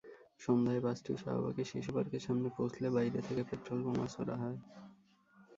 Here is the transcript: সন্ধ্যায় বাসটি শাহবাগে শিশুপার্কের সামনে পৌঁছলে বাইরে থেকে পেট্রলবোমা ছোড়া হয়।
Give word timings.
সন্ধ্যায় 0.39 0.81
বাসটি 0.81 1.11
শাহবাগে 1.17 1.63
শিশুপার্কের 1.71 2.21
সামনে 2.21 2.47
পৌঁছলে 2.57 2.87
বাইরে 2.89 3.19
থেকে 3.27 3.41
পেট্রলবোমা 3.49 4.05
ছোড়া 4.07 4.35
হয়। 4.35 4.57